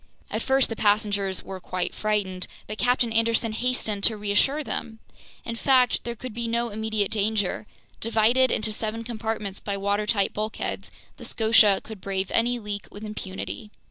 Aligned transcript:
At 0.31 0.41
first 0.41 0.67
the 0.69 0.75
passengers 0.75 1.43
were 1.43 1.59
quite 1.59 1.93
frightened, 1.93 2.47
but 2.65 2.79
Captain 2.79 3.13
Anderson 3.13 3.51
hastened 3.51 4.03
to 4.05 4.17
reassure 4.17 4.63
them. 4.63 4.97
In 5.45 5.55
fact, 5.55 6.05
there 6.05 6.15
could 6.15 6.33
be 6.33 6.47
no 6.47 6.69
immediate 6.69 7.11
danger. 7.11 7.67
Divided 7.99 8.49
into 8.49 8.71
seven 8.71 9.03
compartments 9.03 9.59
by 9.59 9.77
watertight 9.77 10.33
bulkheads, 10.33 10.89
the 11.17 11.23
Scotia 11.25 11.81
could 11.83 12.01
brave 12.01 12.31
any 12.33 12.57
leak 12.57 12.87
with 12.89 13.03
impunity. 13.03 13.69